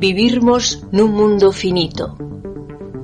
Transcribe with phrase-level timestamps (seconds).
[0.00, 2.16] Vivirmos nun mundo finito.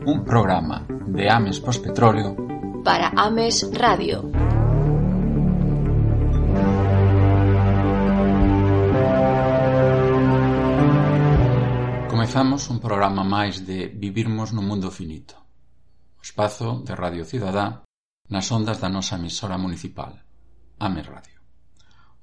[0.09, 2.33] Un programa de Ames Postpetróleo
[2.81, 4.33] para Ames Radio.
[12.09, 15.37] Comezamos un programa máis de Vivirmos nun mundo finito.
[16.17, 17.85] O espazo de Radio Cidadá
[18.33, 20.17] nas ondas da nosa emisora municipal,
[20.81, 21.45] Ames Radio.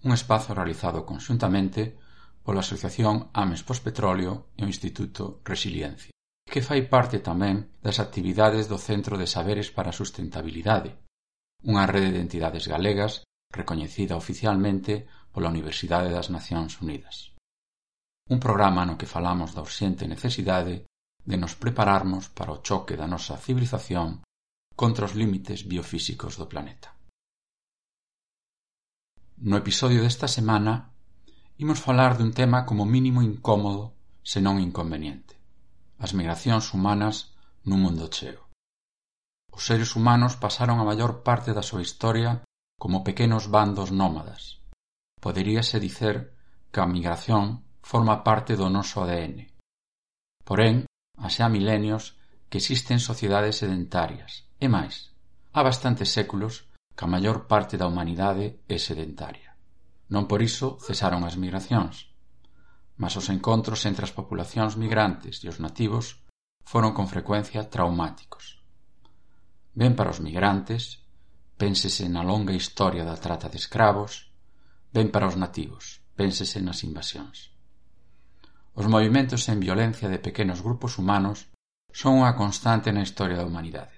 [0.02, 2.02] Un espazo realizado conxuntamente
[2.44, 6.12] pola Asociación Ames Pospetróleo e o Instituto Resiliencia,
[6.44, 11.00] que fai parte tamén das actividades do Centro de Saberes para a Sustentabilidade,
[11.64, 17.32] unha rede de entidades galegas recoñecida oficialmente pola Universidade das Nacións Unidas.
[18.28, 20.86] Un programa no que falamos da urxente necesidade
[21.24, 24.22] de nos prepararmos para o choque da nosa civilización
[24.76, 26.92] contra os límites biofísicos do planeta.
[29.44, 30.93] No episodio desta semana
[31.64, 35.40] Imos falar dun tema como mínimo incómodo, senón inconveniente:
[35.96, 37.32] as migracións humanas
[37.64, 38.52] nun mundo cheo.
[39.48, 42.44] Os seres humanos pasaron a maior parte da súa historia
[42.76, 44.60] como pequenos bandos nómadas.
[45.24, 46.36] Poderíase dicer
[46.68, 49.48] que a migración forma parte do noso ADN.
[50.44, 50.84] Porén,
[51.32, 52.20] xa milenios
[52.52, 55.16] que existen sociedades sedentarias, e máis,
[55.56, 59.53] há bastantes séculos que a maior parte da humanidade é sedentaria.
[60.10, 62.14] Non por iso cesaron as migracións,
[62.98, 66.22] Mas os encontros entre as populacións migrantes e os nativos
[66.64, 68.62] foron con frecuencia traumáticos.
[69.74, 71.02] Ben para os migrantes,
[71.58, 74.30] pénsese na longa historia da trata de escravos,
[74.94, 77.50] ben para os nativos, pénsese nas invasións.
[78.78, 81.50] Os movimentos en violencia de pequenos grupos humanos
[81.90, 83.98] son unha constante na historia da humanidade,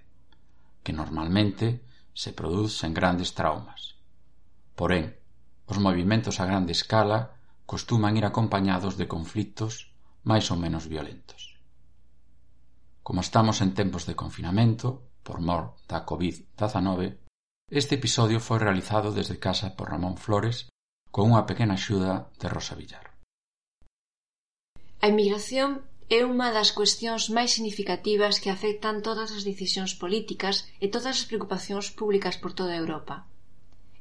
[0.84, 1.84] que normalmente
[2.16, 4.00] se producen grandes traumas.
[4.80, 5.20] Porén,
[5.72, 7.20] Os movementos a grande escala
[7.66, 9.74] costuman ir acompañados de conflitos
[10.30, 11.42] máis ou menos violentos.
[13.06, 14.88] Como estamos en tempos de confinamento,
[15.26, 17.18] por mor da COVID-19,
[17.70, 20.70] este episodio foi realizado desde casa por Ramón Flores
[21.14, 23.06] con unha pequena axuda de Rosa Villar.
[25.02, 25.70] A emigración
[26.10, 31.26] é unha das cuestións máis significativas que afectan todas as decisións políticas e todas as
[31.30, 33.26] preocupacións públicas por toda Europa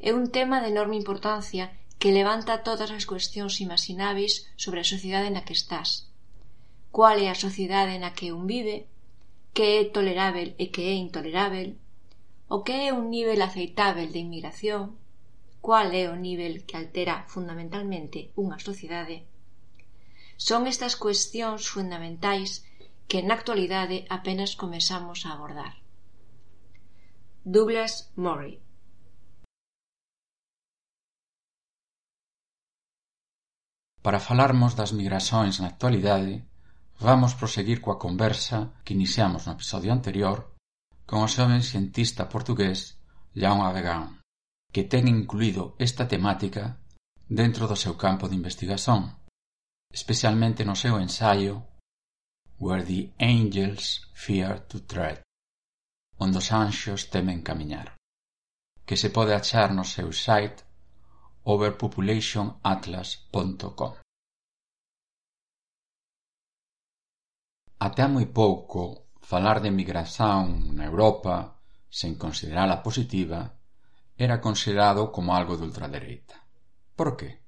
[0.08, 4.32] é un tema de enorme importancia que levanta todas as cuestións imaxináveis
[4.62, 6.12] sobre a sociedade na que estás.
[6.92, 8.84] Cual é a sociedade na que un vive?
[9.56, 11.68] Que é tolerável e que é intolerável?
[12.52, 15.00] O que é un nivel aceitável de inmigración?
[15.64, 19.24] Cual é o nivel que altera fundamentalmente unha sociedade?
[20.36, 22.60] Son estas cuestións fundamentais
[23.08, 25.80] que na actualidade apenas comezamos a abordar.
[27.48, 28.63] Douglas Murray
[34.04, 36.44] Para falarmos das migrasóns na actualidade,
[37.00, 40.38] vamos proseguir coa conversa que iniciamos no episodio anterior
[41.08, 43.00] con o xoven cientista portugués
[43.32, 44.20] João Avegan,
[44.74, 46.76] que ten incluído esta temática
[47.40, 49.00] dentro do seu campo de investigación,
[49.88, 51.54] especialmente no seu ensaio
[52.60, 55.24] Where the Angels Fear to Tread,
[56.20, 57.96] onde os anxos temen camiñar,
[58.84, 60.60] que se pode achar no seu site
[61.44, 64.04] overpopulationatlas.com
[67.84, 71.60] Até moi pouco falar de migración na Europa
[71.92, 73.60] sen considerala positiva
[74.16, 76.36] era considerado como algo de ultradereita.
[76.96, 77.44] Por que?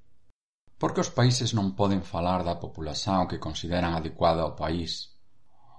[0.76, 5.16] Porque os países non poden falar da populación que consideran adecuada ao país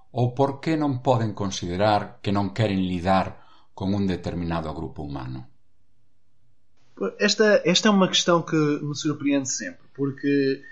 [0.10, 3.46] ou por que non poden considerar que non queren lidar
[3.78, 5.54] con un determinado grupo humano.
[7.20, 10.64] Esta, esta é uma questão que me surpreende sempre, porque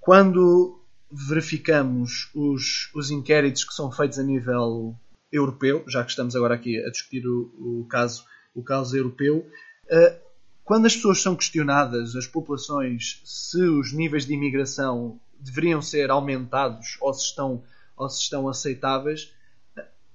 [0.00, 4.94] quando verificamos os, os inquéritos que são feitos a nível
[5.30, 9.46] europeu, já que estamos agora aqui a discutir o, o caso, o caso europeu,
[9.86, 10.22] uh,
[10.64, 16.96] quando as pessoas são questionadas, as populações, se os níveis de imigração deveriam ser aumentados
[17.00, 17.62] ou se estão,
[17.96, 19.34] ou se estão aceitáveis,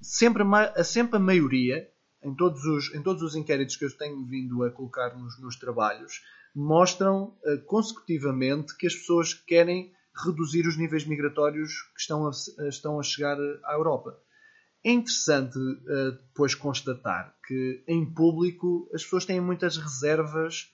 [0.01, 0.43] sempre,
[0.83, 1.87] sempre a maioria
[2.27, 5.55] em todos os, em todos os inquéritos que eu tenho vindo a colocar nos meus
[5.55, 6.21] trabalhos,
[6.53, 9.93] mostram uh, consecutivamente que as pessoas querem
[10.25, 12.31] reduzir os níveis migratórios que estão a,
[12.67, 14.19] estão a chegar à Europa.
[14.83, 20.69] É interessante uh, depois constatar que em público as pessoas têm muitas reservas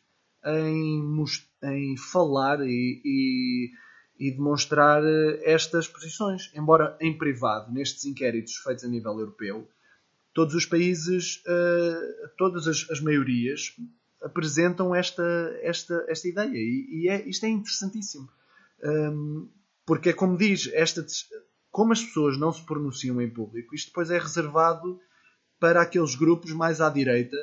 [0.46, 1.24] em,
[1.64, 3.72] em falar e, e,
[4.20, 9.70] e, demonstrar eh, estas posições, embora em privado, nestes inquéritos feitos a nível europeu,
[10.34, 13.76] todos os países, uh, todas as, as, maiorias
[14.22, 15.24] apresentam esta,
[15.62, 18.28] esta, esta ideia e, é, isto é interessantíssimo.
[18.84, 19.50] Um,
[19.86, 21.06] Porque é como diz, esta,
[21.70, 25.00] como as pessoas não se pronunciam em público, isto depois é reservado
[25.60, 27.38] para aqueles grupos mais à direita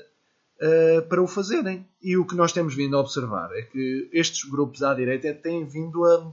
[0.61, 1.87] uh, para o fazerem.
[2.03, 5.67] E o que nós temos vindo a observar é que estes grupos à direita têm
[5.67, 6.33] vindo a,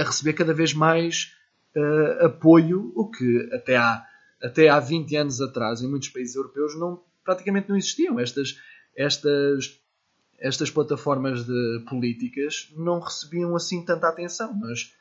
[0.00, 1.34] a receber cada vez mais
[1.76, 4.04] uh, apoio, o que até há,
[4.42, 8.18] até há 20 anos atrás, em muitos países europeus, não, praticamente não existiam.
[8.18, 8.58] Estas,
[8.96, 9.80] estas,
[10.38, 14.94] estas plataformas de políticas não recebiam assim tanta atenção, mas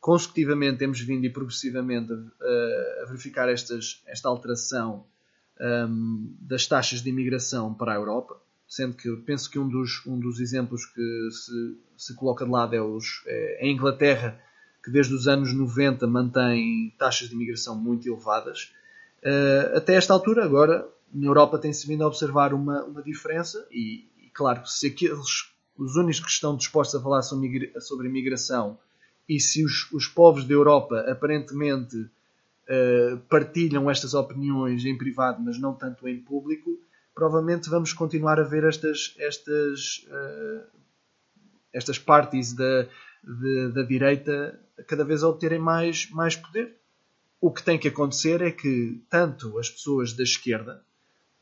[0.00, 5.04] consecutivamente temos vindo e progressivamente a, a verificar estas, esta alteração
[5.60, 10.18] um, das taxas de imigração para a Europa, sendo que penso que um dos, um
[10.18, 14.40] dos exemplos que se, se coloca de lado é, os, é a Inglaterra,
[14.82, 18.72] que desde os anos 90 mantém taxas de imigração muito elevadas.
[19.22, 24.08] Uh, até esta altura, agora, na Europa tem-se vindo a observar uma, uma diferença e,
[24.22, 28.78] e, claro, se aqueles, os únicos que estão dispostos a falar sobre, sobre imigração
[29.28, 35.58] e se os, os povos da Europa aparentemente uh, partilham estas opiniões em privado, mas
[35.58, 36.78] não tanto em público,
[37.14, 40.66] provavelmente vamos continuar a ver estas, estas, uh,
[41.72, 42.86] estas partes da,
[43.74, 46.76] da direita cada vez a obterem mais, mais poder.
[47.40, 50.82] O que tem que acontecer é que tanto as pessoas da esquerda,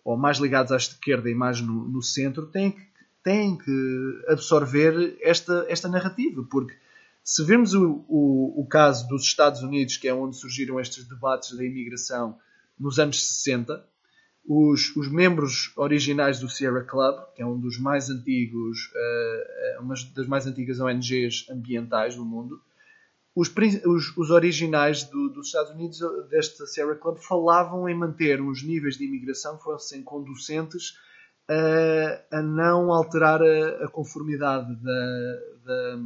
[0.04, 2.82] ou mais ligadas à esquerda e mais no, no centro, têm que,
[3.22, 6.74] têm que absorver esta, esta narrativa, porque
[7.22, 11.56] se virmos o, o, o, caso dos Estados Unidos, que é onde surgiram estes debates
[11.56, 12.38] da imigração
[12.78, 13.82] nos anos 60,
[14.46, 18.90] os, os membros originais do Sierra Club, que é um dos mais antigos,
[19.78, 22.60] uh, uma das mais antigas ONGs ambientais do mundo,
[23.34, 23.52] os,
[23.84, 25.98] os, os originais do, dos Estados Unidos,
[26.28, 30.94] deste Sierra Club, falavam em manter os níveis de imigração que fossem conducentes
[31.48, 35.98] a, a não alterar a, a conformidade da, da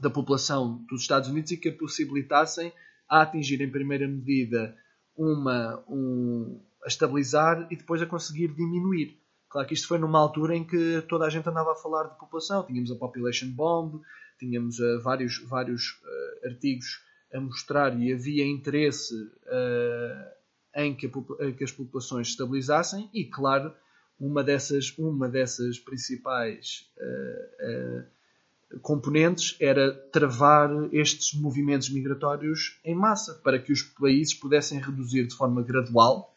[0.00, 2.72] da população dos Estados Unidos e que a possibilitassem
[3.08, 4.76] a atingir em primeira medida
[5.16, 9.18] uma um, a estabilizar e depois a conseguir diminuir.
[9.48, 12.18] Claro que isto foi numa altura em que toda a gente andava a falar de
[12.18, 12.64] população.
[12.66, 14.02] Tínhamos a Population Bomb,
[14.38, 17.02] tínhamos uh, vários, vários uh, artigos
[17.32, 20.28] a mostrar e havia interesse uh,
[20.74, 23.74] em, que a, que as populações se estabilizassem e, claro,
[24.20, 26.90] uma dessas, uma dessas principais
[28.82, 35.36] componentes era travar estes movimentos migratórios em massa, para que os países pudessem reduzir de
[35.36, 36.34] forma gradual,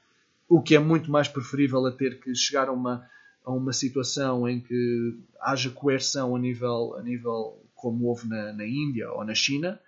[0.51, 3.07] o que é muito mais preferível a ter que chegar a uma,
[3.45, 8.67] a uma situação em que haja coerção a nível, a nível como houve na, na
[8.67, 9.79] Índia ou na China,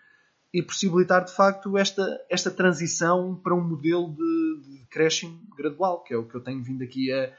[0.53, 6.13] e possibilitar de facto esta, esta transição para um modelo de, de crescimento gradual, que
[6.13, 7.29] é o que eu tenho vindo aqui a,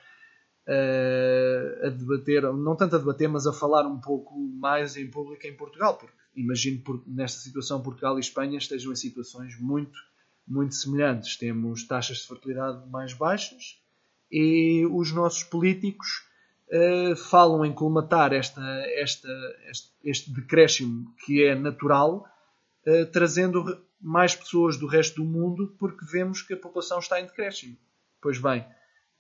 [1.87, 5.57] a debater, não tanto a debater, mas a falar um pouco mais em público em
[5.57, 9.99] Portugal, porque imagino por, nesta situação Portugal e Espanha estejam em situações muito,
[10.47, 11.37] muito semelhantes.
[11.37, 13.81] Temos taxas de fertilidade mais baixas
[14.31, 16.27] e os nossos políticos
[16.69, 18.63] uh, falam em colmatar esta,
[18.97, 19.29] esta,
[19.69, 22.27] este, este decréscimo que é natural,
[22.87, 27.25] uh, trazendo mais pessoas do resto do mundo, porque vemos que a população está em
[27.25, 27.77] decréscimo.
[28.21, 28.67] Pois bem,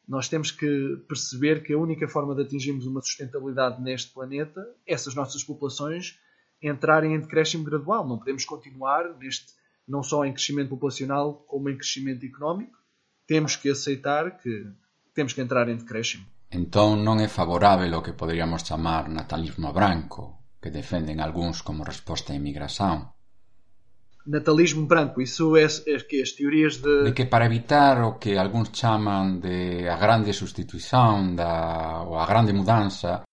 [0.06, 4.92] nós temos que perceber que a única forma de atingirmos uma sustentabilidade neste planeta é
[4.92, 6.18] essas nossas populações
[6.62, 8.06] entrarem em decréscimo gradual.
[8.06, 9.52] Não podemos continuar neste,
[9.86, 12.78] não só em crescimento populacional, como em crescimento económico.
[13.26, 14.66] Temos que aceitar que
[15.14, 16.26] temos que entrar em decréscimo.
[16.50, 22.32] Então non é favorável o que poderíamos chamar natalismo branco, que defenden algúns como resposta
[22.32, 23.14] á inmigración
[24.26, 25.20] natalismo branco.
[25.20, 27.04] Isso é, é que as teorias de...
[27.04, 32.26] de que para evitar o que algúns chaman de a grande sustituición da, ou a
[32.26, 33.24] grande mudanza,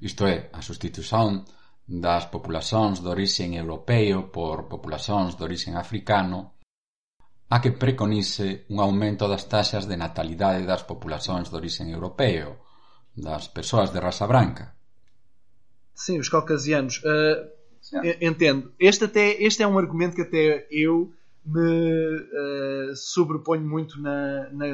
[0.00, 1.44] isto é, a sustituición
[1.88, 6.52] das populacións de orixen europeo por populacións de orixen africano,
[7.48, 12.60] a que preconice un aumento das taxas de natalidade das populacións de orixen europeo,
[13.16, 14.76] das persoas de raza branca.
[15.96, 17.00] Sim, os caucasianos.
[17.02, 17.56] Uh,
[18.20, 18.74] Entendo.
[18.78, 21.12] Este, até, este é um argumento que até eu
[21.44, 24.66] me uh, sobreponho muito na, na,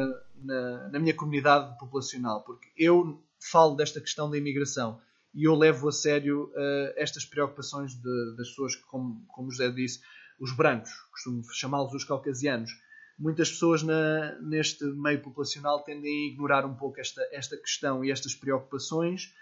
[0.42, 4.98] na, na, minha comunidade populacional, porque eu falo desta questão da imigração
[5.34, 9.70] e eu levo a sério uh, estas preocupações de, das pessoas que, como, como José
[9.70, 10.00] disse,
[10.38, 12.70] os brancos, costumo chamá-los os caucasianos.
[13.18, 18.10] Muitas pessoas na, neste meio populacional tendem a ignorar um pouco esta, esta questão e
[18.10, 19.32] estas preocupações.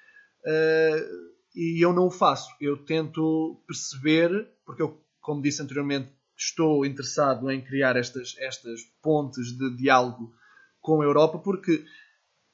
[0.44, 2.48] Uh, e eu não o faço.
[2.60, 9.56] Eu tento perceber, porque eu, como disse anteriormente, estou interessado em criar estas, estas pontes
[9.56, 10.34] de diálogo
[10.80, 11.84] com a Europa, porque,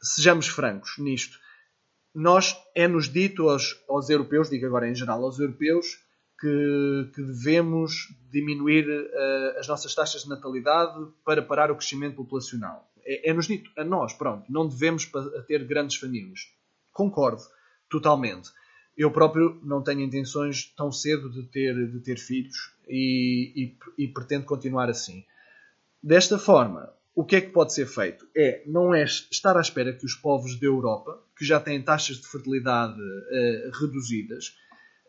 [0.02, 1.38] sejamos francos nisto,
[2.19, 6.01] nós é-nos dito aos, aos europeus, digo agora em geral aos europeus,
[6.41, 12.91] que, que devemos diminuir uh, as nossas taxas de natalidade para parar o crescimento populacional.
[13.05, 15.09] É, é-nos dito a nós, pronto, não devemos
[15.47, 16.53] ter grandes famílias.
[16.93, 17.43] Concordo,
[17.89, 18.51] totalmente.
[18.97, 24.09] Eu próprio não tenho intenções tão cedo de ter, de ter filhos e, e, e
[24.09, 25.25] pretendo continuar assim.
[26.03, 28.29] Desta forma, o que é que pode ser feito?
[28.37, 32.19] É não é estar à espera que os povos da Europa, que já têm taxas
[32.19, 34.57] de fertilidade uh, reduzidas,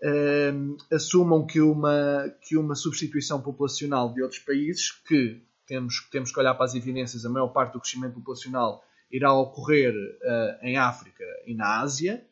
[0.01, 6.39] uh, assumam que uma, que uma substituição populacional de outros países, que temos, temos que
[6.39, 11.23] olhar para as evidências, a maior parte do crescimento populacional irá ocorrer uh, em África
[11.45, 12.25] e na Ásia,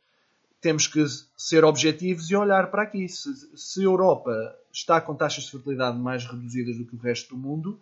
[0.60, 1.06] temos que
[1.38, 3.08] ser objetivos e olhar para aqui.
[3.08, 4.34] Se, se a Europa
[4.74, 7.80] está com taxas de fertilidade mais reduzidas do que o resto do mundo,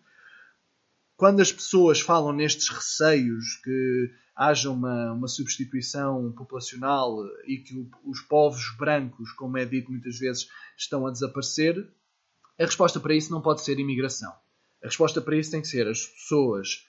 [1.17, 7.17] quando as pessoas falam nestes receios que haja uma, uma substituição populacional
[7.48, 11.89] e que os povos brancos, como é dito muitas vezes, estão a desaparecer,
[12.60, 14.31] a resposta para isso não pode ser imigração.
[14.84, 16.86] A resposta para isso tem que ser as pessoas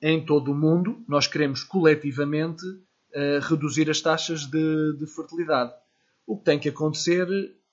[0.00, 5.72] em todo o mundo, nós queremos coletivamente uh, reduzir as taxas de, de, fertilidade.
[6.26, 7.26] O que tem que acontecer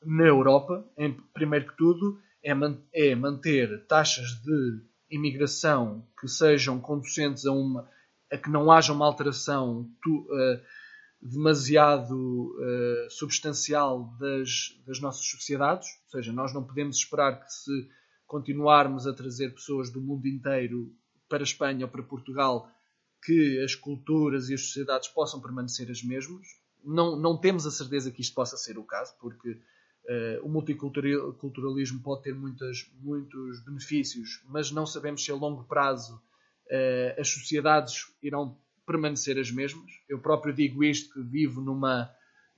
[0.03, 4.81] na Europa, em, primeiro que tudo, é, man, é manter taxas de
[5.15, 7.89] imigração que sejam conducentes a uma
[8.31, 10.61] a que não haja uma alteração tu, uh,
[11.21, 17.89] demasiado uh, substancial das, das nossas sociedades, ou seja, nós não podemos esperar que se
[18.25, 20.91] continuarmos a trazer pessoas do mundo inteiro
[21.29, 22.69] para a Espanha ou para Portugal
[23.23, 26.47] que as culturas e as sociedades possam permanecer as mesmas.
[26.83, 29.59] Não, não temos a certeza que isto possa ser o caso, porque
[30.43, 36.21] o multiculturalismo pode ter muitas, muitos benefícios, mas não sabemos se a longo prazo
[36.65, 39.91] uh, as sociedades irão permanecer as mesmas.
[40.07, 42.09] Eu próprio digo isto que vivo numa,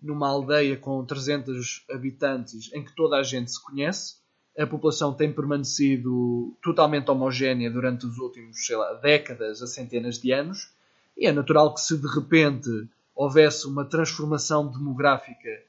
[0.02, 4.18] numa aldeia com 300 habitantes em que toda a gente se conhece.
[4.58, 10.32] A população tem permanecido totalmente homogénea durante os últimos sei lá, décadas a centenas de
[10.32, 10.74] anos.
[11.16, 12.70] E é natural que se de repente
[13.16, 15.64] houvesse uma transformação demográfica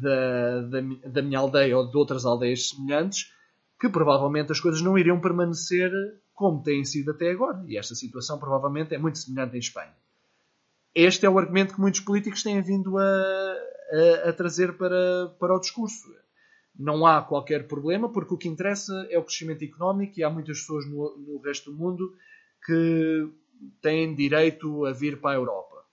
[0.00, 3.32] da, da, da minha aldeia ou de outras aldeias semelhantes,
[3.80, 5.90] que provavelmente as coisas não iriam permanecer
[6.32, 7.64] como têm sido até agora.
[7.66, 9.94] E esta situação provavelmente é muito semelhante em Espanha.
[10.94, 15.54] Este é o argumento que muitos políticos têm vindo a, a, a trazer para, para
[15.54, 16.08] o discurso.
[16.76, 20.60] Não há qualquer problema, porque o que interessa é o crescimento económico e há muitas
[20.60, 22.16] pessoas no, no resto do mundo
[22.64, 23.28] que
[23.80, 25.84] têm direito a vir para a Europa.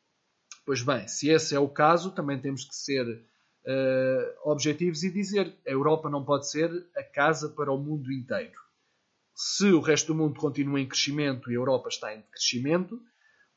[0.65, 3.24] Pois bem, se esse é o caso, também temos que ser
[3.65, 8.60] uh, objetivos e dizer a Europa não pode ser a casa para o mundo inteiro.
[9.36, 13.01] Se o resto do mundo continua em crescimento e a Europa está em crescimento,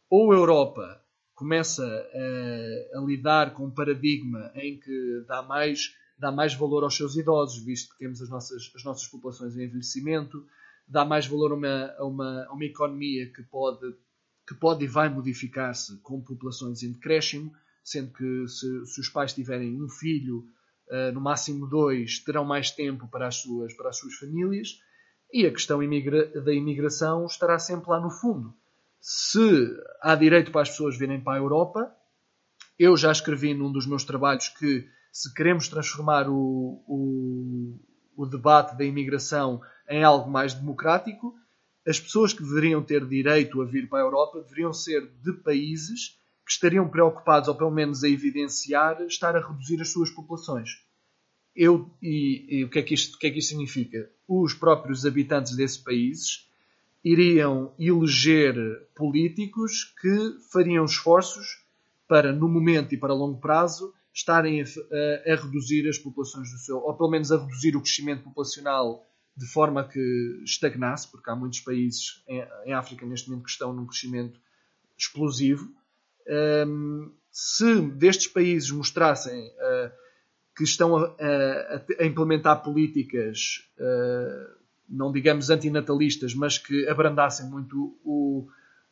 [0.08, 6.30] ou a Europa começa a, a lidar com um paradigma em que dá mais, dá
[6.30, 10.46] mais valor aos seus idosos, visto que temos as nossas, as nossas populações em envelhecimento,
[10.86, 13.94] dá mais valor a uma, a uma, a uma economia que pode,
[14.46, 17.52] que pode e vai modificar-se com populações em decréscimo,
[17.84, 20.46] sendo que se, se os pais tiverem um filho,
[20.88, 24.80] uh, no máximo dois, terão mais tempo para as suas, para as suas famílias,
[25.30, 28.54] e a questão imigra da imigração estará sempre lá no fundo.
[29.00, 31.94] Se há direito para as pessoas virem para a Europa,
[32.78, 37.78] eu já escrevi num dos meus trabalhos que se queremos transformar o, o,
[38.16, 41.34] o debate da imigração em algo mais democrático,
[41.86, 46.18] as pessoas que deveriam ter direito a vir para a Europa deveriam ser de países
[46.46, 50.82] estariam preocupados, ou pelo menos a evidenciar, estar a reduzir as suas populações.
[51.54, 54.10] Eu, e, e o, que é que isto, o que é que isto significa?
[54.26, 56.48] Os próprios habitantes desses países
[57.04, 58.56] iriam eleger
[58.94, 61.62] políticos que fariam esforços
[62.08, 66.58] para, no momento e para longo prazo, estarem a, a, a, reduzir as populações do
[66.58, 71.36] seu, ou pelo menos a reduzir o crescimento populacional de forma que estagnasse, porque há
[71.36, 74.40] muitos países em, em África neste momento que estão num crescimento
[74.96, 75.74] explosivo
[77.30, 79.90] se destes países mostrassem uh,
[80.56, 84.54] que estão a, a, a implementar políticas, uh,
[84.88, 88.46] não digamos antinatalistas, mas que abrandassem muito o,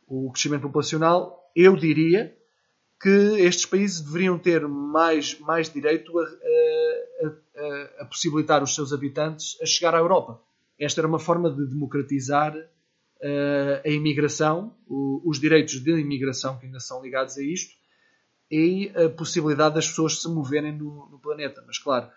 [0.07, 2.37] o crescimento populacional, eu diria
[3.01, 3.09] que
[3.41, 9.67] estes países deveriam ter mais, mais direito a, a, a, possibilitar os seus habitantes a
[9.67, 10.41] chegar à Europa.
[10.79, 12.57] Esta era uma forma de democratizar
[13.85, 17.75] a imigração, os direitos de imigração que ainda são ligados a isto
[18.51, 21.63] e a possibilidade das pessoas se moverem no, no planeta.
[21.67, 22.11] Mas claro,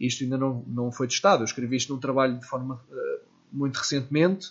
[0.00, 1.42] isto ainda não, não foi testado.
[1.42, 4.48] Eu escrevi isto num trabalho de forma uh, muito recentemente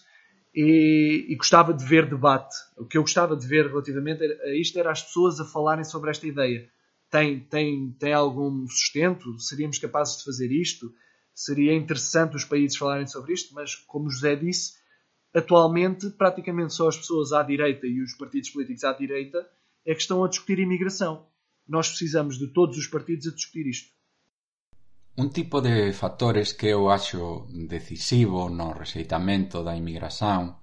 [0.55, 2.55] e, e, gostava de ver debate.
[2.77, 6.09] O que eu gostava de ver relativamente a isto era as pessoas a falarem sobre
[6.09, 6.69] esta ideia.
[7.09, 9.39] Tem, tem, tem algum sustento?
[9.39, 10.93] Seríamos capazes de fazer isto?
[11.37, 14.73] seria interessante os países falarem sobre isto, mas como José disse,
[15.37, 19.47] atualmente praticamente só as pessoas à direita e os partidos políticos à direita
[19.85, 21.27] é que estão a discutir imigração.
[21.67, 23.91] Nós precisamos de todos os partidos a discutir isto.
[25.17, 30.61] Un tipo de factores que eu acho decisivo no rexeitamento da inmigración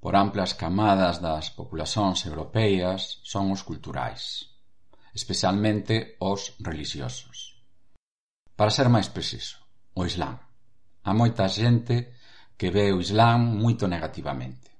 [0.00, 4.48] por amplas camadas das populacións europeas son os culturais,
[5.12, 7.60] especialmente os religiosos.
[8.56, 9.60] Para ser máis preciso,
[9.92, 10.40] o Islán.
[11.04, 12.15] Há moita xente
[12.56, 14.72] que ve o Islam moito negativamente.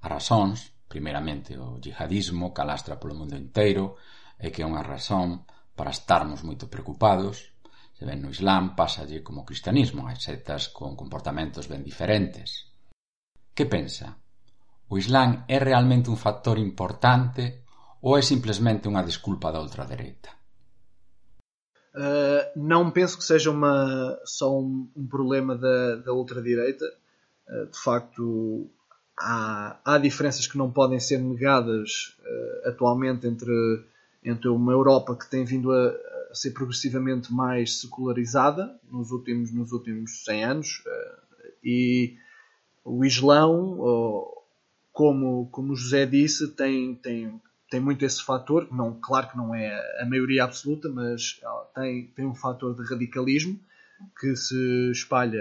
[0.00, 4.00] As razóns, primeiramente o yihadismo calastra polo mundo inteiro
[4.40, 5.44] e que é unha razón
[5.76, 7.52] para estarmos moito preocupados,
[7.92, 12.72] se ven no Islam pásalle como o cristianismo, hai setas con comportamentos ben diferentes.
[13.54, 14.18] Que pensa?
[14.88, 17.62] O Islam é realmente un factor importante
[18.02, 20.34] ou é simplesmente unha desculpa da ultradereita?
[21.94, 26.84] Uh, eh, não penso que seja uma, só um, um problema da, da ultradireita.
[27.48, 28.70] Eh, de facto,
[29.18, 33.84] há, há diferenças que não podem ser negadas uh, atualmente entre,
[34.24, 39.72] entre uma Europa que tem vindo a, a, ser progressivamente mais secularizada nos últimos, nos
[39.72, 42.16] últimos 100 anos uh, e
[42.84, 43.78] o Islão,
[44.92, 50.02] como, como José disse, tem, tem, tem muito esse fator, não, claro que não é
[50.02, 51.40] a maioria absoluta, mas
[51.76, 53.56] tem, tem um fator de radicalismo
[54.18, 55.40] que se espalha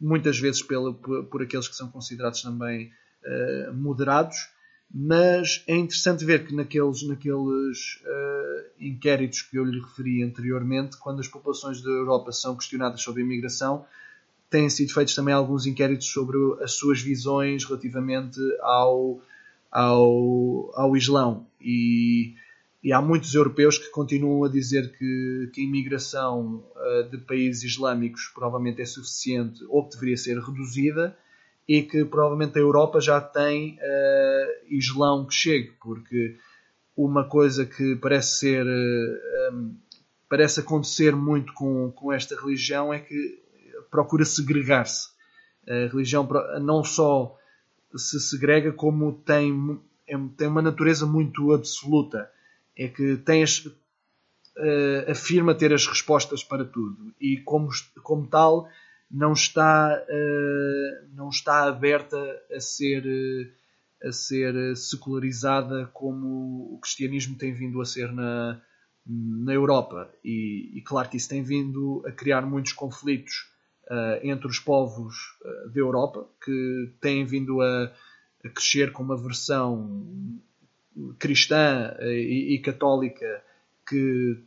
[0.00, 2.90] muitas vezes pela, por, por, aqueles que são considerados também
[3.24, 4.48] uh, moderados,
[4.92, 11.20] mas é interessante ver que naqueles, naqueles uh, inquéritos que eu lhe referi anteriormente, quando
[11.20, 13.84] as populações da Europa são questionadas sobre a imigração,
[14.48, 19.20] têm sido feitos também alguns inquéritos sobre as suas visões relativamente ao,
[19.70, 21.46] ao, ao Islão.
[21.60, 22.34] E
[22.86, 27.64] e há muitos europeus que continuam a dizer que, que a imigração uh, de países
[27.64, 31.18] islâmicos provavelmente é suficiente ou que deveria ser reduzida
[31.66, 36.36] e que provavelmente a Europa já tem uh, islão que chegue, porque
[36.96, 39.76] uma coisa que parece ser uh, eh, um,
[40.28, 43.42] parece acontecer muito com, com esta religião é que
[43.90, 45.08] procura segregar-se.
[45.68, 46.24] A religião
[46.60, 47.36] não só
[47.96, 49.80] se segrega como tem,
[50.36, 52.30] tem uma natureza muito absoluta
[52.76, 53.64] é que tem as,
[54.56, 57.68] uh, afirma ter as respostas para tudo e como,
[58.02, 58.68] como tal
[59.10, 62.16] não está, uh, não está aberta
[62.52, 68.60] a ser, uh, a ser secularizada como o cristianismo tem vindo a ser na,
[69.06, 70.12] na Europa.
[70.22, 73.54] E, e claro que isso tem vindo a criar muitos conflitos
[74.22, 75.14] entre os povos
[75.72, 77.84] da Europa que têm vindo a,
[78.44, 80.42] a crescer com uma versão
[81.18, 83.42] cristã eh, e, e católica
[83.88, 84.38] que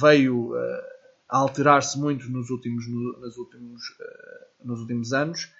[0.00, 0.92] veio eh,
[1.28, 5.50] a alterar-se muito nos últimos, nos, últimos, eh, nos últimos anos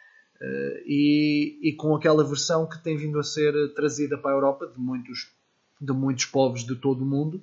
[0.85, 4.77] e, e, com aquela versão que tem vindo a ser trazida para a Europa de
[4.77, 5.31] muitos,
[5.81, 7.41] de muitos povos de todo o mundo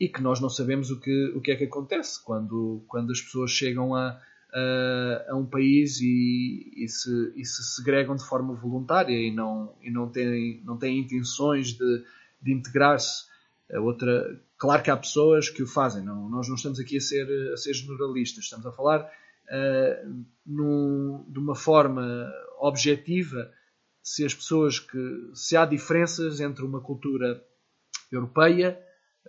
[0.00, 3.20] e que nós não sabemos o que, o que é que acontece quando, quando as
[3.20, 4.20] pessoas chegam a,
[4.54, 9.74] a, a um país e, e, se, e se segregam de forma voluntária e não,
[9.82, 12.04] e não, têm, não têm intenções de,
[12.40, 13.30] de integrar-se.
[13.74, 17.26] Outra, claro que há pessoas que o fazem, não, nós não estamos aqui a ser,
[17.52, 23.50] a ser generalistas, estamos a falar uh, de uma forma objetiva
[24.02, 27.42] se as pessoas que se há diferenças entre uma cultura
[28.10, 28.78] europeia,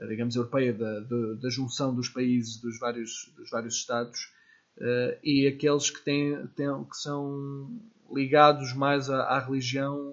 [0.09, 4.33] digamos europeia da, da, da junção dos países dos vários, dos vários estados
[4.77, 7.81] uh, e aqueles que, têm, têm, que são
[8.11, 10.09] ligados mais à, à religião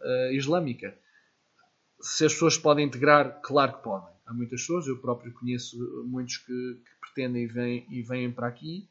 [0.00, 0.96] uh, islâmica.
[2.00, 4.12] Se as pessoas podem integrar, claro que podem.
[4.26, 8.46] Há muitas pessoas, eu próprio conheço muitos que, que pretendem e vêm, e vêm para
[8.46, 8.88] aqui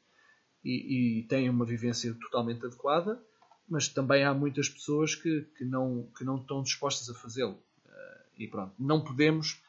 [0.63, 3.19] e, e, têm uma vivência totalmente adequada,
[3.67, 7.57] mas também há muitas pessoas que, que, não, que não estão dispostas a fazê-lo.
[7.85, 9.61] Uh, e pronto, não podemos,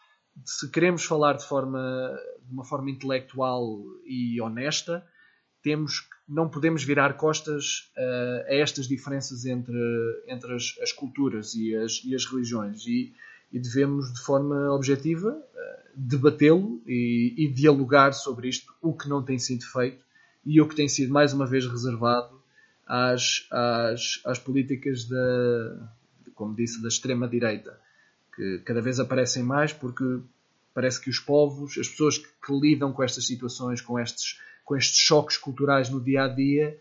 [0.45, 5.07] se queremos falar de, forma, de uma forma intelectual e honesta,
[5.63, 9.77] temos não podemos virar costas uh, a estas diferenças entre,
[10.27, 12.87] entre as, as culturas e as, e as religiões.
[12.87, 13.13] E,
[13.53, 19.23] e, devemos de forma objetiva uh, debatê-lo e, e, dialogar sobre isto, o que não
[19.23, 20.03] tem sido feito
[20.45, 22.41] e o que tem sido mais uma vez reservado
[22.87, 25.91] às, às, às políticas da,
[26.35, 27.79] como disse, da extrema direita,
[28.35, 30.21] que cada vez aparecem mais porque
[30.73, 34.77] parece que os povos, as pessoas que, que lidam com estas situações, com estes com
[34.77, 36.79] estes choques culturais no dia a dia,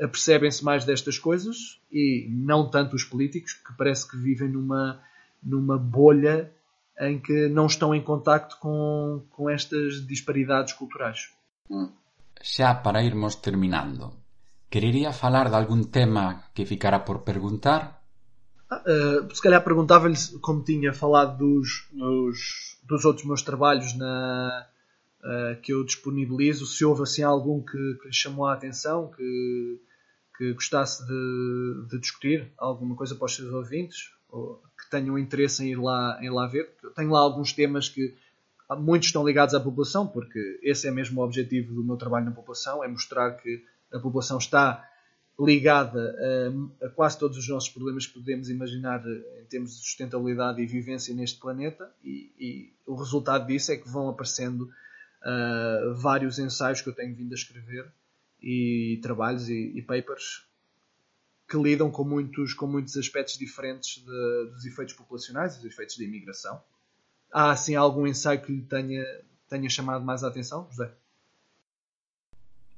[0.00, 5.00] apercebem-se mais destas coisas e não tanto os políticos, que parece que vivem numa,
[5.42, 6.50] numa bolha
[6.98, 11.30] em que não estão em contacto com, com estas disparidades culturais.
[11.70, 11.88] Hum.
[12.42, 14.12] Xa para irmos terminando,
[14.68, 18.02] querería falar de algún tema que ficara por perguntar?
[18.72, 24.66] Uh, se calhar perguntava-lhe como tinha falado dos, dos, dos outros meus trabalhos na,
[25.22, 29.80] uh, que eu disponibilizo, se houve assim algum que, que lhe chamou a atenção, que,
[30.36, 35.64] que gostasse de, de, discutir, alguma coisa para os seus ouvintes, ou que tenham interesse
[35.64, 36.70] em ir lá, em lá ver.
[36.94, 38.14] Tenho lá alguns temas que
[38.78, 42.32] muitos estão ligados à população, porque esse é mesmo o objetivo do meu trabalho na
[42.32, 44.88] população, é mostrar que a população está
[45.38, 46.14] ligada
[46.80, 49.02] a, a, quase todos os nossos problemas que podemos imaginar
[49.40, 53.88] em termos de sustentabilidade e vivência neste planeta e, e o resultado disso é que
[53.88, 54.70] vão aparecendo
[55.24, 57.92] uh, vários ensaios que eu tenho vindo a escrever
[58.40, 60.44] e trabalhos e, e papers
[61.48, 66.04] que lidam com muitos, com muitos aspectos diferentes de, dos efeitos populacionais dos efeitos da
[66.04, 66.62] imigração.
[67.32, 69.04] Há assim algum ensaio que lhe tenha,
[69.48, 70.92] tenha chamado mais a atenção, José?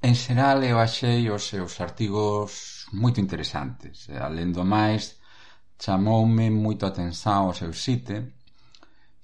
[0.03, 5.17] En xeral eu achei os seus artigos moito interesantes alén do máis
[5.81, 8.17] chamoume moito a atención o seu site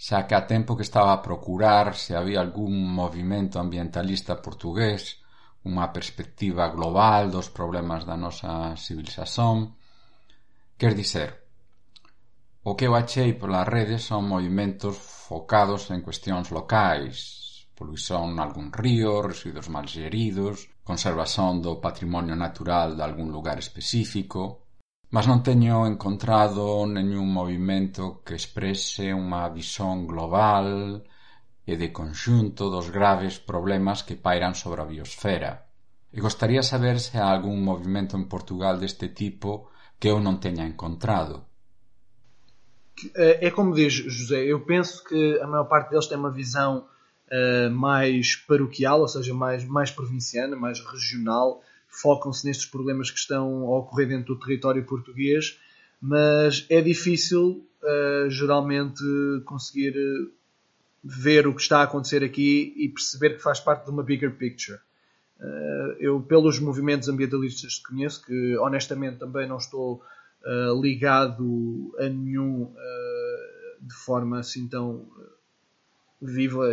[0.07, 5.21] xa que a tempo que estaba a procurar se había algún movimento ambientalista portugués,
[5.69, 9.77] unha perspectiva global dos problemas da nosa civilización.
[10.81, 11.31] Quer dizer,
[12.65, 19.21] o que eu achei pola rede son movimentos focados en cuestións locais, poluición nalgún río,
[19.21, 24.70] residuos mal xeridos, conservación do patrimonio natural de algún lugar específico,
[25.11, 31.03] mas non teño encontrado nenhum movimento que exprese unha visón global
[31.67, 35.67] e de conxunto dos graves problemas que pairan sobre a biosfera.
[36.15, 40.63] E gostaría saber se hai algún movimento en Portugal deste tipo que eu non teña
[40.63, 41.47] encontrado.
[43.17, 46.87] É como diz José, eu penso que a maior parte deles tem uma visão
[47.31, 53.65] uh, mais paroquial, ou seja, mais, mais provinciana, mais regional, focam-se nestes problemas que estão
[53.65, 55.59] a ocorrer dentro do território português,
[56.01, 59.03] mas é difícil uh, geralmente
[59.45, 60.31] conseguir eh,
[61.05, 64.35] ver o que está a acontecer aqui e perceber que faz parte de uma bigger
[64.37, 64.79] picture.
[65.39, 70.03] Uh, eu, pelos movimentos ambientalistas que conheço, que honestamente também não estou
[70.45, 72.73] uh, ligado a nenhum
[73.83, 75.09] de forma assim tão
[76.21, 76.67] viva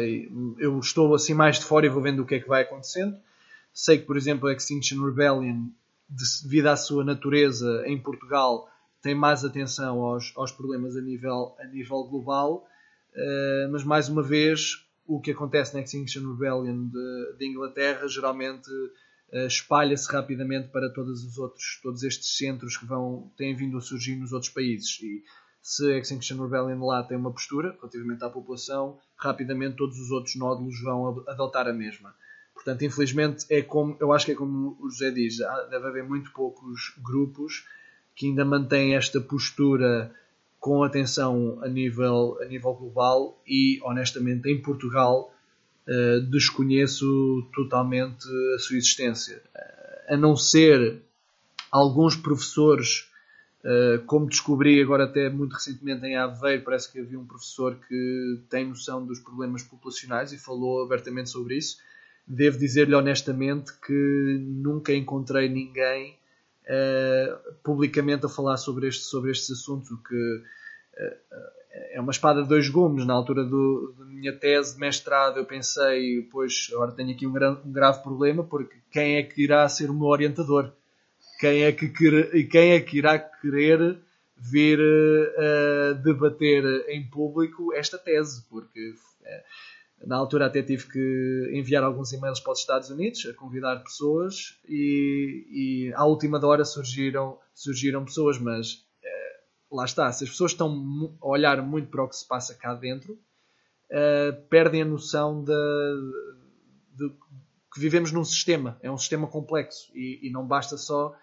[0.59, 3.17] eu estou assim mais de fora e vou vendo o que é que vai acontecendo.
[3.73, 5.69] Sei que, por exemplo, a Extinction Rebellion,
[6.09, 8.67] devido à sua natureza em Portugal,
[9.01, 12.67] tem mais atenção aos, aos problemas a nível, a nível global,
[13.13, 18.69] uh, mas mais uma vez o que acontece na Extinction Rebellion de, de Inglaterra geralmente
[18.69, 23.81] uh, espalha-se rapidamente para todos os outros, todos estes centros que vão têm vindo a
[23.81, 25.23] surgir nos outros países e
[25.61, 30.35] se a Extinction Rebellion lá tem uma postura relativamente à população, rapidamente todos os outros
[30.35, 32.15] nódulos vão adotar a mesma.
[32.57, 35.37] Portanto, infelizmente, é como, eu acho que é como o José diz,
[35.69, 37.67] deve haver muito poucos grupos
[38.15, 40.11] que ainda mantêm esta postura
[40.59, 45.31] com atenção a nível, a nível global e, honestamente, em Portugal
[45.87, 49.41] uh, desconheço totalmente a sua existência.
[49.55, 51.01] Uh, a não ser
[51.71, 53.07] alguns professores
[53.67, 58.39] Uh, como descobri agora até muito recentemente em Aveiro, parece que havia um professor que
[58.49, 61.77] tem noção dos problemas populacionais e falou abertamente sobre isso.
[62.27, 66.17] Devo dizer-lhe honestamente que nunca encontrei ninguém
[66.65, 71.37] uh, publicamente a falar sobre, este, sobre estes assuntos, o que uh,
[71.91, 73.05] é uma espada de dois gumes.
[73.05, 77.33] Na altura do, da minha tese de mestrado eu pensei, pois agora tenho aqui um,
[77.33, 80.73] um grave problema, porque quem é que irá ser o meu orientador?
[81.39, 83.97] quem é que, quer, quem é que irá querer
[84.35, 88.93] vir uh, debater em público esta tese, porque
[90.05, 94.59] na altura até tive que enviar alguns e-mails para os Estados Unidos a convidar pessoas
[94.67, 95.47] e,
[95.89, 101.17] e à última hora surgiram, surgiram pessoas, mas uh, lá está, se as pessoas estão
[101.21, 103.17] a olhar muito para o que se passa cá dentro,
[104.49, 105.53] perdem a noção de,
[106.93, 107.09] de,
[107.73, 111.15] que vivemos num sistema, é um sistema complexo e, e não basta só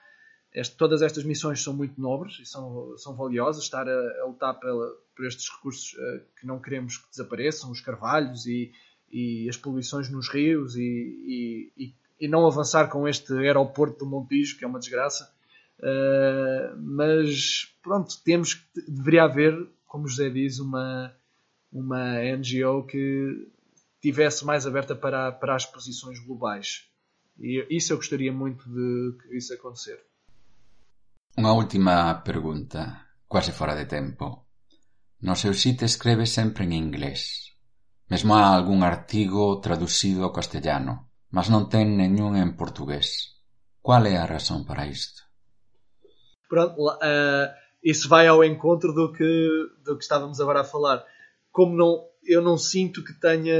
[0.54, 3.64] este, todas estas missões são muito nobres e são, são valiosas.
[3.64, 7.80] Estar a, a lutar pela, por estes recursos uh, que não queremos que desapareçam, os
[7.80, 8.72] carvalhos e,
[9.10, 14.56] e as poluições nos rios, e, e, e, não avançar com este aeroporto do Montijo,
[14.56, 15.34] que é uma desgraça.
[15.80, 21.12] Uh, mas pronto, temos que, deveria haver, como José diz, uma,
[21.72, 23.48] uma NGO que
[24.00, 26.88] tivesse mais aberta para, para as posições globais.
[27.40, 30.00] E isso eu gostaria muito de que isso acontecer.
[31.34, 34.46] Unha última pregunta, quase fora de tempo.
[35.26, 37.50] No seu site escreve sempre en inglés.
[38.06, 43.34] Mesmo há algún artigo traducido ao castellano, mas non ten nenhún en portugués.
[43.82, 45.26] Qual é a razón para isto?
[46.46, 47.50] Pronto, uh,
[47.82, 49.26] isso vai ao encontro do que,
[49.82, 51.02] do que estávamos agora a falar.
[51.50, 53.58] Como não, eu não sinto que tenha,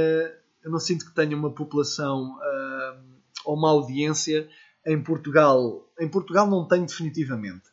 [0.63, 2.95] eu não sinto que tenha uma população uh,
[3.43, 4.47] ou uma audiência
[4.85, 5.87] em Portugal.
[5.99, 7.63] Em Portugal não tem definitivamente.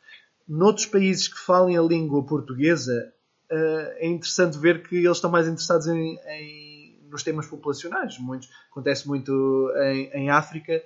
[0.49, 3.13] Noutros países que falem a língua portuguesa,
[3.51, 8.19] uh, é interessante ver que eles estão mais interessados em, em nos temas populacionais.
[8.19, 10.83] Muitos, acontece muito em, em África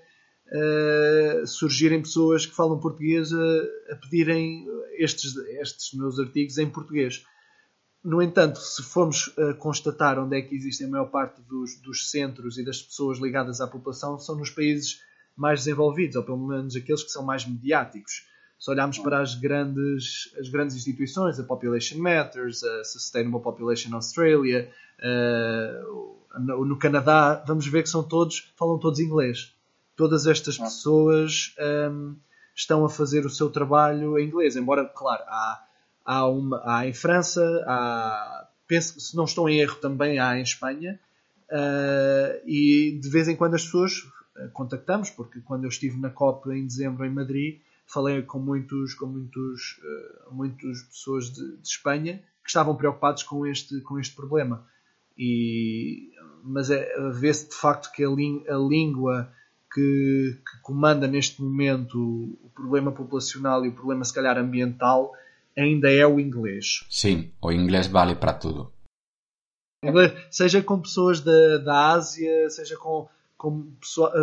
[0.48, 4.66] uh, surgirem pessoas que falam português a, a, pedirem
[4.98, 7.24] estes, estes meus artigos em português.
[8.04, 12.10] No entanto, se formos uh, constatar onde é que existe a maior parte dos, dos
[12.10, 15.00] centros e das pessoas ligadas à população, são nos países
[15.37, 18.27] mais desenvolvidos, ou pelo menos aqueles que são mais mediáticos.
[18.59, 24.70] Se olharmos para as grandes, as grandes instituições, a Population Matters, a Sustainable Population Australia,
[25.01, 29.55] uh, no Canadá, vamos ver que são todos, falam todos inglês
[29.96, 31.55] todas estas pessoas
[31.90, 32.14] um,
[32.55, 34.55] estão a fazer o seu trabalho em inglês.
[34.55, 35.64] Embora, claro, há,
[36.05, 40.42] há, uma, há em França, há, penso, se não estou em erro, também há em
[40.42, 41.01] Espanha.
[41.51, 44.03] Uh, e de vez em quando as pessoas
[44.53, 49.07] contactamos, porque quando eu estive na COP em dezembro em Madrid, falei com muitos, com
[49.07, 54.66] muitos, uh, muitas pessoas de, de, Espanha que estavam preocupados com este, com este problema.
[55.16, 56.11] E,
[56.44, 59.33] mas é, vê-se de facto que a, a língua
[59.72, 61.99] que, que, comanda neste momento
[62.42, 65.12] o problema populacional e o problema, se calhar, ambiental
[65.57, 66.87] ainda é o inglês.
[66.90, 68.72] Sim, o inglês vale para tudo.
[70.31, 73.77] Seja com pessoas da, da Ásia, seja com, com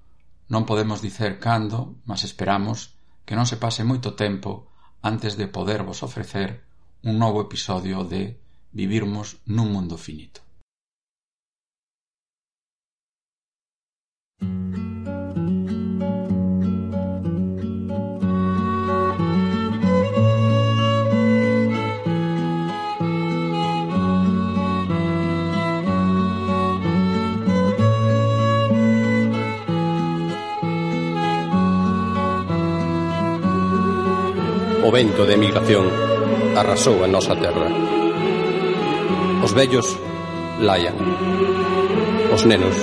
[0.50, 4.66] non podemos dicer cando, mas esperamos que non se pase moito tempo
[5.00, 6.66] antes de podervos ofrecer
[7.06, 8.36] un novo episodio de
[8.70, 10.46] Vivirmos nun mundo finito.
[14.38, 14.69] Mm.
[34.90, 35.86] o vento de emigración
[36.58, 37.70] arrasou a nosa terra.
[39.38, 39.94] Os vellos
[40.58, 40.98] laian.
[42.34, 42.74] Os nenos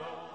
[0.00, 0.29] God.